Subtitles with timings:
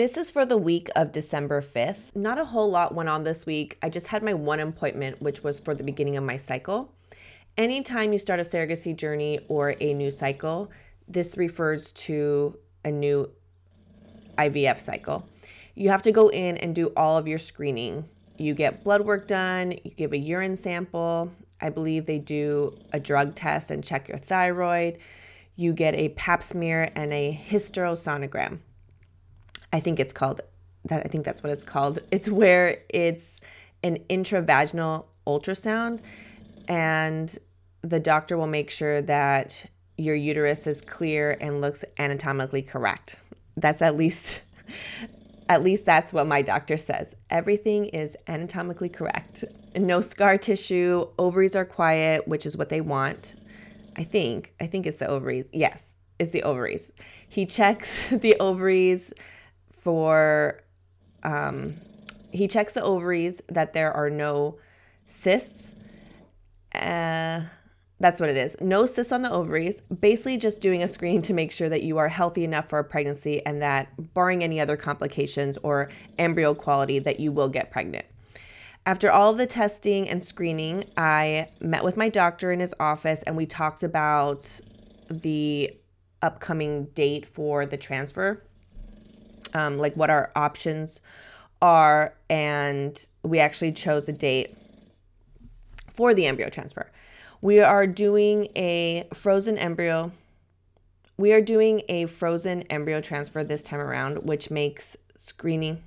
[0.00, 2.16] This is for the week of December 5th.
[2.16, 3.76] Not a whole lot went on this week.
[3.82, 6.90] I just had my one appointment, which was for the beginning of my cycle.
[7.58, 10.70] Anytime you start a surrogacy journey or a new cycle,
[11.06, 13.30] this refers to a new
[14.38, 15.28] IVF cycle.
[15.74, 18.08] You have to go in and do all of your screening.
[18.38, 21.30] You get blood work done, you give a urine sample.
[21.60, 24.96] I believe they do a drug test and check your thyroid.
[25.56, 28.60] You get a pap smear and a hysterosonogram.
[29.72, 30.40] I think it's called
[30.86, 31.98] that I think that's what it's called.
[32.10, 33.40] It's where it's
[33.82, 36.00] an intravaginal ultrasound
[36.68, 37.36] and
[37.82, 39.64] the doctor will make sure that
[39.96, 43.16] your uterus is clear and looks anatomically correct.
[43.56, 44.40] That's at least
[45.48, 47.16] at least that's what my doctor says.
[47.28, 49.44] Everything is anatomically correct.
[49.76, 53.34] No scar tissue, ovaries are quiet, which is what they want.
[53.96, 54.54] I think.
[54.60, 55.46] I think it's the ovaries.
[55.52, 56.92] Yes, it's the ovaries.
[57.28, 59.12] He checks the ovaries
[59.80, 60.62] for
[61.22, 61.76] um,
[62.32, 64.58] he checks the ovaries that there are no
[65.06, 65.74] cysts.
[66.74, 67.42] Uh,
[67.98, 68.56] that's what it is.
[68.60, 69.80] No cysts on the ovaries.
[69.80, 72.84] Basically, just doing a screen to make sure that you are healthy enough for a
[72.84, 78.06] pregnancy and that, barring any other complications or embryo quality, that you will get pregnant.
[78.86, 83.22] After all of the testing and screening, I met with my doctor in his office
[83.24, 84.48] and we talked about
[85.10, 85.76] the
[86.22, 88.42] upcoming date for the transfer
[89.54, 91.00] um, like what our options
[91.62, 94.56] are, and we actually chose a date
[95.92, 96.90] for the embryo transfer.
[97.42, 100.12] We are doing a frozen embryo.
[101.16, 105.82] We are doing a frozen embryo transfer this time around, which makes screening.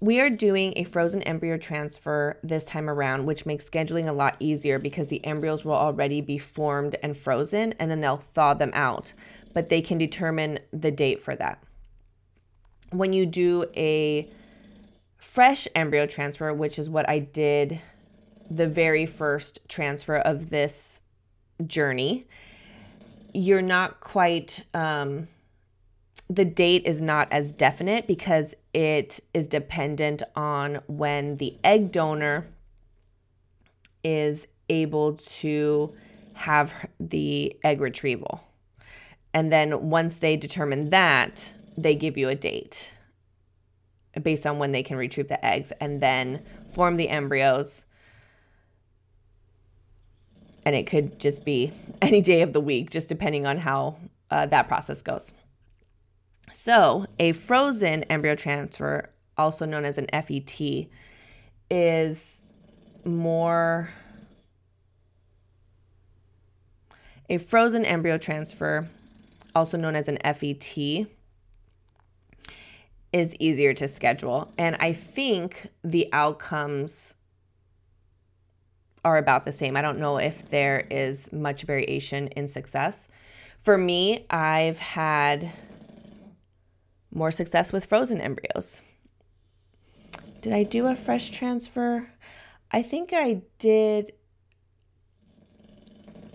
[0.00, 4.36] We are doing a frozen embryo transfer this time around, which makes scheduling a lot
[4.38, 8.70] easier because the embryos will already be formed and frozen and then they'll thaw them
[8.74, 9.12] out
[9.54, 11.62] but they can determine the date for that.
[12.90, 14.30] When you do a
[15.18, 17.80] fresh embryo transfer, which is what I did
[18.50, 21.02] the very first transfer of this
[21.66, 22.26] journey,
[23.34, 25.28] you're not quite, um,
[26.30, 32.46] the date is not as definite because it is dependent on when the egg donor
[34.02, 35.94] is able to
[36.34, 38.47] have the egg retrieval.
[39.38, 42.92] And then once they determine that, they give you a date
[44.20, 47.84] based on when they can retrieve the eggs and then form the embryos.
[50.64, 51.70] And it could just be
[52.02, 53.98] any day of the week, just depending on how
[54.28, 55.30] uh, that process goes.
[56.52, 60.88] So, a frozen embryo transfer, also known as an FET,
[61.70, 62.40] is
[63.04, 63.90] more.
[67.30, 68.88] A frozen embryo transfer
[69.58, 71.06] also known as an FET,
[73.12, 74.52] is easier to schedule.
[74.56, 77.14] And I think the outcomes
[79.04, 79.76] are about the same.
[79.76, 83.08] I don't know if there is much variation in success.
[83.62, 85.50] For me, I've had
[87.12, 88.82] more success with frozen embryos.
[90.40, 92.10] Did I do a fresh transfer?
[92.70, 94.12] I think I did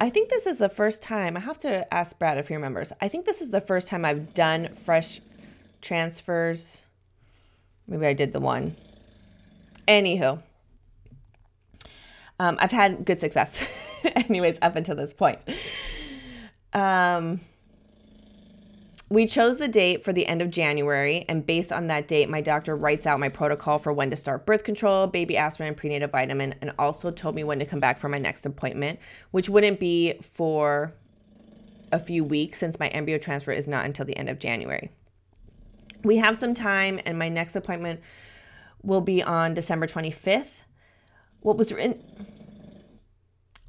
[0.03, 2.91] I think this is the first time, I have to ask Brad if he remembers.
[2.99, 5.21] I think this is the first time I've done fresh
[5.81, 6.81] transfers.
[7.87, 8.75] Maybe I did the one.
[9.87, 10.43] Anywho,
[12.37, 13.65] um, I've had good success,
[14.03, 15.39] anyways, up until this point.
[16.73, 17.39] Um,
[19.13, 22.41] we chose the date for the end of January, and based on that date, my
[22.41, 26.07] doctor writes out my protocol for when to start birth control, baby aspirin, and prenatal
[26.07, 29.79] vitamin, and also told me when to come back for my next appointment, which wouldn't
[29.79, 30.95] be for
[31.91, 34.89] a few weeks since my embryo transfer is not until the end of January.
[36.03, 37.99] We have some time, and my next appointment
[38.81, 40.63] will be on December 25th.
[41.41, 42.01] What was written?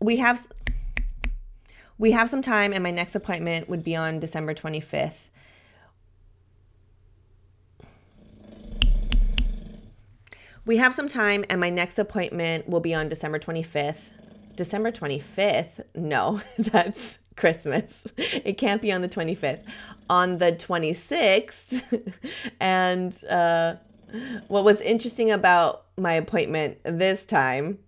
[0.01, 0.49] We have
[1.99, 5.29] we have some time, and my next appointment would be on December 25th.
[10.67, 14.13] We have some time, and my next appointment will be on December 25th.
[14.57, 15.85] December 25th?
[15.95, 18.07] No, that's Christmas.
[18.17, 19.63] It can't be on the 25th.
[20.09, 22.15] On the 26th.
[22.61, 23.75] and uh,
[24.49, 27.79] what was interesting about my appointment this time,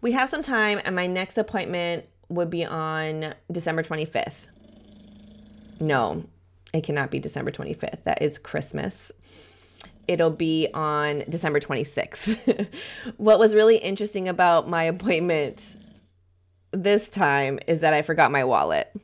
[0.00, 4.46] we have some time, and my next appointment would be on December 25th.
[5.78, 6.24] No,
[6.76, 8.04] it cannot be December 25th.
[8.04, 9.10] That is Christmas.
[10.06, 12.68] It'll be on December 26th.
[13.16, 15.76] what was really interesting about my appointment
[16.72, 18.94] this time is that I forgot my wallet.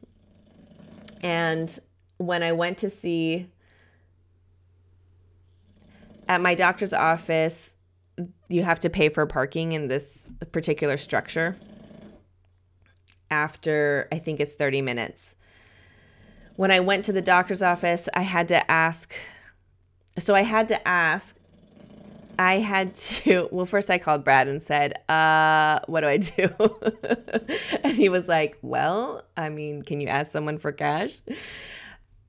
[1.22, 1.76] And
[2.18, 3.48] when I went to see
[6.28, 7.74] at my doctor's office,
[8.48, 11.56] you have to pay for parking in this particular structure
[13.30, 15.34] after I think it's 30 minutes.
[16.56, 19.14] When I went to the doctor's office, I had to ask.
[20.18, 21.36] So I had to ask.
[22.38, 23.48] I had to.
[23.52, 26.50] Well, first I called Brad and said, uh, what do I do?
[27.84, 31.18] and he was like, well, I mean, can you ask someone for cash?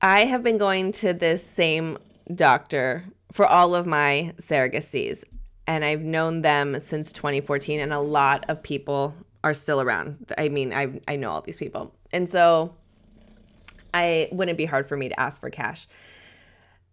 [0.00, 1.98] I have been going to this same
[2.34, 5.24] doctor for all of my surrogacies,
[5.66, 10.32] and I've known them since 2014, and a lot of people are still around.
[10.36, 12.74] I mean, I I know all these people, and so
[13.94, 15.86] I wouldn't be hard for me to ask for cash.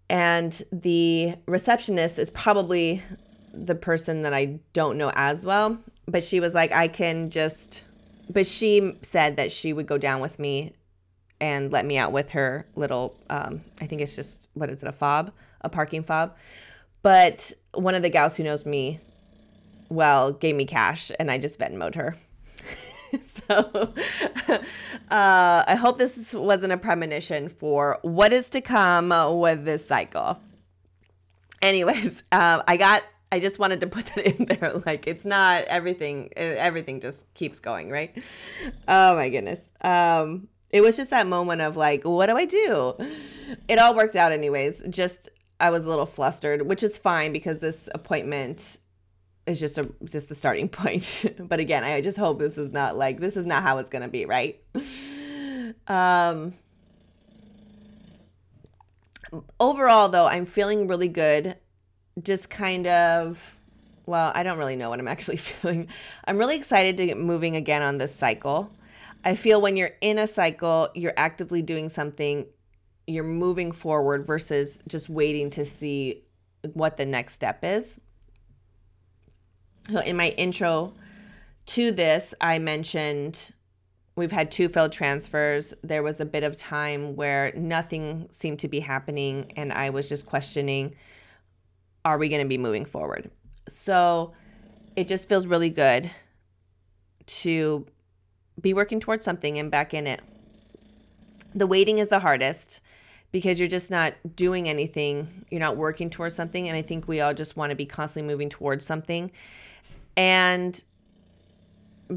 [0.09, 3.01] And the receptionist is probably
[3.53, 7.85] the person that I don't know as well, but she was like, I can just.
[8.29, 10.73] But she said that she would go down with me
[11.41, 13.17] and let me out with her little.
[13.29, 15.31] Um, I think it's just what is it a fob,
[15.61, 16.35] a parking fob.
[17.01, 18.99] But one of the gals who knows me
[19.89, 22.15] well gave me cash, and I just Venmoed her.
[23.47, 23.93] so
[24.49, 30.39] uh, I hope this wasn't a premonition for what is to come with this cycle.
[31.61, 33.03] Anyways, um, I got.
[33.33, 34.73] I just wanted to put that in there.
[34.85, 36.29] Like it's not everything.
[36.35, 38.17] Everything just keeps going, right?
[38.87, 39.71] Oh my goodness.
[39.81, 42.95] Um, it was just that moment of like, what do I do?
[43.67, 44.83] It all worked out, anyways.
[44.89, 45.29] Just
[45.61, 48.79] I was a little flustered, which is fine because this appointment
[49.51, 51.25] is just a just the starting point.
[51.39, 54.07] but again, I just hope this is not like this is not how it's gonna
[54.07, 54.59] be, right?
[55.87, 56.53] um
[59.59, 61.57] overall though, I'm feeling really good.
[62.21, 63.57] Just kind of
[64.05, 65.87] well, I don't really know what I'm actually feeling.
[66.25, 68.71] I'm really excited to get moving again on this cycle.
[69.23, 72.47] I feel when you're in a cycle, you're actively doing something,
[73.05, 76.23] you're moving forward versus just waiting to see
[76.73, 77.99] what the next step is.
[79.89, 80.93] So in my intro
[81.67, 83.51] to this, I mentioned
[84.15, 85.73] we've had two failed transfers.
[85.83, 90.07] There was a bit of time where nothing seemed to be happening, and I was
[90.07, 90.95] just questioning
[92.03, 93.29] are we going to be moving forward?
[93.69, 94.33] So
[94.95, 96.09] it just feels really good
[97.27, 97.85] to
[98.59, 100.21] be working towards something and back in it.
[101.53, 102.81] The waiting is the hardest
[103.31, 105.45] because you're just not doing anything.
[105.49, 106.67] You're not working towards something.
[106.67, 109.31] And I think we all just want to be constantly moving towards something.
[110.15, 110.81] And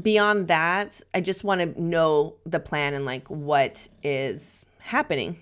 [0.01, 5.37] beyond that, I just want to know the plan and like what is happening.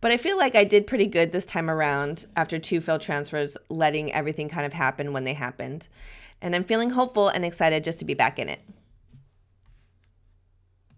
[0.00, 3.56] But I feel like I did pretty good this time around after two failed transfers,
[3.68, 5.88] letting everything kind of happen when they happened.
[6.40, 8.60] And I'm feeling hopeful and excited just to be back in it.